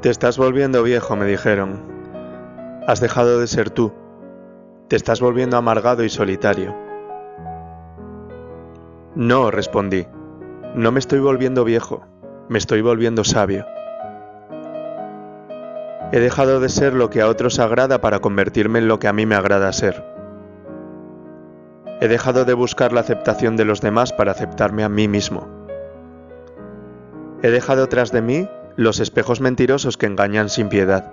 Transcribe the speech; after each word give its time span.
Te 0.00 0.08
estás 0.08 0.38
volviendo 0.38 0.82
viejo, 0.82 1.14
me 1.14 1.26
dijeron. 1.26 1.82
Has 2.86 3.00
dejado 3.00 3.38
de 3.38 3.46
ser 3.46 3.68
tú. 3.68 3.92
Te 4.88 4.96
estás 4.96 5.20
volviendo 5.20 5.58
amargado 5.58 6.04
y 6.04 6.08
solitario. 6.08 6.74
No, 9.14 9.50
respondí. 9.50 10.06
No 10.74 10.90
me 10.90 11.00
estoy 11.00 11.18
volviendo 11.18 11.64
viejo, 11.64 12.06
me 12.48 12.56
estoy 12.56 12.80
volviendo 12.80 13.24
sabio. 13.24 13.66
He 16.12 16.18
dejado 16.18 16.60
de 16.60 16.70
ser 16.70 16.94
lo 16.94 17.10
que 17.10 17.20
a 17.20 17.28
otros 17.28 17.58
agrada 17.58 18.00
para 18.00 18.20
convertirme 18.20 18.78
en 18.78 18.88
lo 18.88 18.98
que 19.00 19.08
a 19.08 19.12
mí 19.12 19.26
me 19.26 19.34
agrada 19.34 19.70
ser. 19.74 20.02
He 22.00 22.08
dejado 22.08 22.46
de 22.46 22.54
buscar 22.54 22.94
la 22.94 23.00
aceptación 23.00 23.54
de 23.58 23.66
los 23.66 23.82
demás 23.82 24.14
para 24.14 24.32
aceptarme 24.32 24.82
a 24.82 24.88
mí 24.88 25.08
mismo. 25.08 25.46
He 27.42 27.50
dejado 27.50 27.86
tras 27.88 28.12
de 28.12 28.22
mí 28.22 28.48
los 28.76 29.00
espejos 29.00 29.40
mentirosos 29.40 29.96
que 29.96 30.06
engañan 30.06 30.48
sin 30.48 30.68
piedad. 30.68 31.12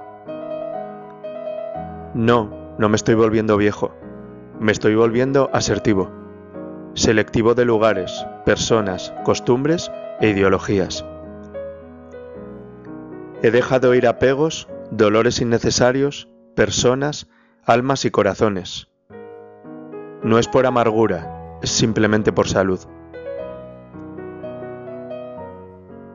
No, 2.14 2.76
no 2.78 2.90
me 2.90 2.96
estoy 2.96 3.16
volviendo 3.16 3.58
viejo, 3.58 3.94
me 4.60 4.72
estoy 4.72 4.96
volviendo 4.96 5.50
asertivo, 5.54 6.12
selectivo 6.94 7.54
de 7.54 7.66
lugares, 7.66 8.26
personas, 8.46 9.14
costumbres 9.24 9.92
e 10.20 10.30
ideologías. 10.30 11.06
He 13.44 13.52
dejado 13.52 13.94
ir 13.94 14.08
apegos, 14.08 14.68
dolores 14.90 15.42
innecesarios, 15.42 16.28
personas, 16.56 17.28
almas 17.66 18.06
y 18.06 18.12
corazones. 18.12 18.88
No 20.24 20.40
es 20.40 20.48
por 20.48 20.66
amargura, 20.66 21.60
es 21.62 21.70
simplemente 21.70 22.32
por 22.32 22.48
salud. 22.48 22.80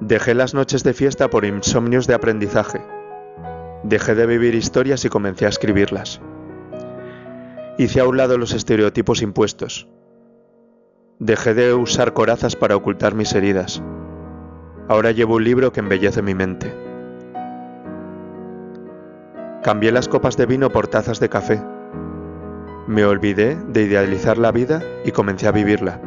Dejé 0.04 0.34
las 0.34 0.52
noches 0.52 0.82
de 0.82 0.94
fiesta 0.94 1.30
por 1.30 1.44
insomnios 1.44 2.08
de 2.08 2.14
aprendizaje. 2.14 2.84
Dejé 3.84 4.16
de 4.16 4.26
vivir 4.26 4.56
historias 4.56 5.04
y 5.04 5.08
comencé 5.08 5.46
a 5.46 5.48
escribirlas. 5.48 6.20
Hice 7.78 8.00
a 8.00 8.08
un 8.08 8.16
lado 8.16 8.36
los 8.36 8.52
estereotipos 8.52 9.22
impuestos. 9.22 9.86
Dejé 11.20 11.54
de 11.54 11.72
usar 11.72 12.14
corazas 12.14 12.56
para 12.56 12.74
ocultar 12.74 13.14
mis 13.14 13.32
heridas. 13.32 13.80
Ahora 14.88 15.12
llevo 15.12 15.36
un 15.36 15.44
libro 15.44 15.72
que 15.72 15.78
embellece 15.78 16.20
mi 16.20 16.34
mente. 16.34 16.74
Cambié 19.62 19.92
las 19.92 20.08
copas 20.08 20.36
de 20.36 20.46
vino 20.46 20.70
por 20.70 20.88
tazas 20.88 21.20
de 21.20 21.28
café. 21.28 21.62
Me 22.88 23.04
olvidé 23.04 23.56
de 23.68 23.82
idealizar 23.82 24.36
la 24.36 24.50
vida 24.50 24.82
y 25.04 25.12
comencé 25.12 25.46
a 25.46 25.52
vivirla. 25.52 26.00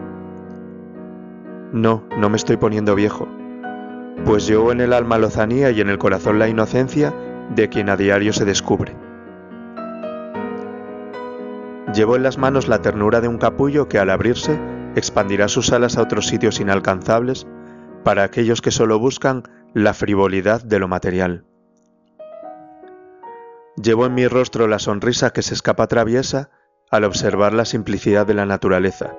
No, 1.72 2.04
no 2.18 2.30
me 2.30 2.36
estoy 2.36 2.58
poniendo 2.58 2.94
viejo 2.94 3.30
pues 4.24 4.48
llevo 4.48 4.72
en 4.72 4.82
el 4.82 4.94
alma 4.94 5.18
lozanía 5.18 5.72
y 5.72 5.82
en 5.82 5.90
el 5.90 5.98
corazón 5.98 6.40
la 6.40 6.48
inocencia 6.48 7.14
de 7.54 7.70
quien 7.70 7.90
a 7.90 7.98
diario 7.98 8.34
se 8.34 8.46
descubre. 8.46 8.96
Llevo 11.94 12.16
en 12.16 12.24
las 12.24 12.38
manos 12.38 12.68
la 12.68 12.82
ternura 12.82 13.22
de 13.22 13.28
un 13.28 13.38
capullo 13.38 13.88
que 13.88 14.00
al 14.00 14.10
abrirse 14.10 14.60
expandirá 14.96 15.48
sus 15.48 15.72
alas 15.72 15.98
a 15.98 16.02
otros 16.02 16.28
sitios 16.28 16.60
inalcanzables 16.60 17.48
para 18.04 18.24
aquellos 18.24 18.62
que 18.62 18.72
solo 18.72 19.00
buscan 19.00 19.44
la 19.74 19.94
frivolidad 19.94 20.64
de 20.64 20.80
lo 20.80 20.88
material. 20.88 21.46
Llevo 23.82 24.06
en 24.06 24.14
mi 24.14 24.28
rostro 24.28 24.68
la 24.68 24.80
sonrisa 24.80 25.32
que 25.32 25.42
se 25.42 25.54
escapa 25.54 25.88
traviesa 25.88 26.50
al 26.90 27.04
observar 27.04 27.54
la 27.54 27.66
simplicidad 27.66 28.26
de 28.26 28.34
la 28.34 28.46
naturaleza. 28.46 29.16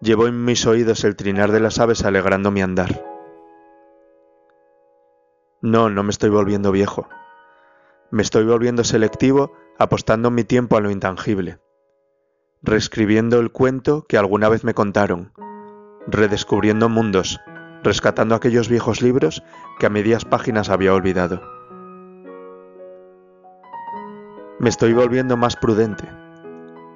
Llevo 0.00 0.28
en 0.28 0.44
mis 0.44 0.66
oídos 0.66 1.04
el 1.04 1.16
trinar 1.16 1.50
de 1.50 1.60
las 1.60 1.78
aves 1.78 2.04
alegrando 2.04 2.50
mi 2.50 2.62
andar. 2.62 3.04
No, 5.62 5.90
no 5.90 6.02
me 6.02 6.10
estoy 6.10 6.30
volviendo 6.30 6.72
viejo. 6.72 7.06
Me 8.10 8.22
estoy 8.22 8.44
volviendo 8.44 8.82
selectivo 8.82 9.52
apostando 9.78 10.30
mi 10.30 10.42
tiempo 10.42 10.78
a 10.78 10.80
lo 10.80 10.90
intangible, 10.90 11.58
reescribiendo 12.62 13.38
el 13.40 13.52
cuento 13.52 14.06
que 14.08 14.16
alguna 14.16 14.48
vez 14.48 14.64
me 14.64 14.72
contaron, 14.72 15.32
redescubriendo 16.06 16.88
mundos, 16.88 17.40
rescatando 17.82 18.34
aquellos 18.34 18.70
viejos 18.70 19.02
libros 19.02 19.42
que 19.78 19.86
a 19.86 19.90
medias 19.90 20.24
páginas 20.24 20.70
había 20.70 20.94
olvidado. 20.94 21.42
Me 24.58 24.70
estoy 24.70 24.94
volviendo 24.94 25.36
más 25.36 25.56
prudente. 25.56 26.04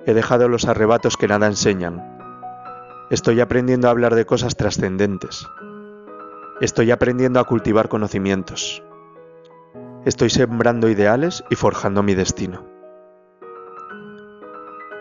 He 0.06 0.14
dejado 0.14 0.48
los 0.48 0.66
arrebatos 0.66 1.18
que 1.18 1.28
nada 1.28 1.46
enseñan. 1.46 2.02
Estoy 3.10 3.40
aprendiendo 3.40 3.88
a 3.88 3.90
hablar 3.90 4.14
de 4.14 4.24
cosas 4.24 4.56
trascendentes. 4.56 5.46
Estoy 6.60 6.92
aprendiendo 6.92 7.40
a 7.40 7.44
cultivar 7.44 7.88
conocimientos. 7.88 8.84
Estoy 10.04 10.30
sembrando 10.30 10.88
ideales 10.88 11.42
y 11.50 11.56
forjando 11.56 12.04
mi 12.04 12.14
destino. 12.14 12.64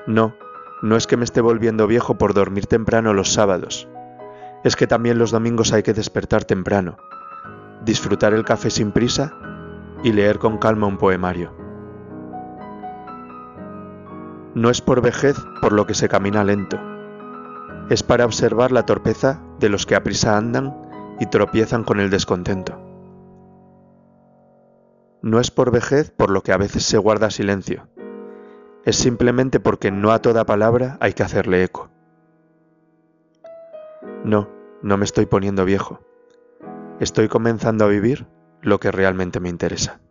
No, 0.08 0.36
no 0.82 0.96
es 0.96 1.06
que 1.06 1.16
me 1.16 1.24
esté 1.24 1.42
volviendo 1.42 1.86
viejo 1.86 2.18
por 2.18 2.34
dormir 2.34 2.66
temprano 2.66 3.14
los 3.14 3.34
sábados. 3.34 3.88
Es 4.64 4.76
que 4.76 4.88
también 4.88 5.20
los 5.20 5.30
domingos 5.30 5.74
hay 5.74 5.84
que 5.84 5.94
despertar 5.94 6.44
temprano, 6.44 6.98
disfrutar 7.86 8.34
el 8.34 8.46
café 8.46 8.72
sin 8.72 8.92
prisa 8.92 9.38
y 10.04 10.12
leer 10.12 10.40
con 10.40 10.58
calma 10.58 10.88
un 10.88 10.98
poemario. 10.98 11.56
No 14.56 14.72
es 14.72 14.82
por 14.82 15.02
vejez 15.02 15.38
por 15.62 15.72
lo 15.72 15.86
que 15.86 15.94
se 15.94 16.10
camina 16.10 16.44
lento. 16.44 16.80
Es 17.92 18.02
para 18.02 18.26
observar 18.26 18.72
la 18.72 18.88
torpeza 18.88 19.40
de 19.60 19.70
los 19.70 19.86
que 19.86 19.96
a 19.96 20.02
prisa 20.02 20.36
andan 20.36 20.82
y 21.24 21.26
tropiezan 21.26 21.86
con 21.86 22.02
el 22.02 22.10
descontento. 22.10 22.78
No 25.22 25.40
es 25.40 25.52
por 25.52 25.72
vejez 25.72 26.12
por 26.12 26.30
lo 26.30 26.44
que 26.44 26.52
a 26.52 26.58
veces 26.58 26.84
se 26.84 26.98
guarda 26.98 27.32
silencio, 27.32 27.88
es 28.84 28.98
simplemente 28.98 29.62
porque 29.62 29.90
no 29.90 30.12
a 30.12 30.22
toda 30.22 30.46
palabra 30.46 30.98
hay 31.00 31.14
que 31.14 31.24
hacerle 31.24 31.64
eco. 31.64 31.90
No, 34.26 34.50
no 34.82 34.98
me 34.98 35.06
estoy 35.06 35.26
poniendo 35.26 35.64
viejo, 35.64 36.02
estoy 37.00 37.30
comenzando 37.30 37.86
a 37.86 37.88
vivir 37.88 38.28
lo 38.62 38.82
que 38.82 38.92
realmente 38.92 39.40
me 39.40 39.48
interesa. 39.48 40.02